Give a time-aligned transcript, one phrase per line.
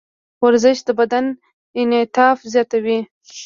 [0.45, 1.25] ورزش د بدن
[1.79, 2.99] انعطاف زیاتوي.